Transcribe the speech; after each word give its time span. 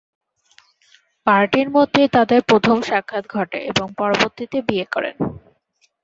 পার্টির 1.27 1.67
মধ্যেই 1.69 2.09
তাদের 2.09 2.39
প্রথম 2.41 2.77
সাক্ষাৎ 2.81 3.23
ঘটে 3.29 3.59
এবং 3.71 3.87
পরবর্তীতে 3.97 4.57
বিয়ে 4.67 4.85
করেন। 4.85 5.15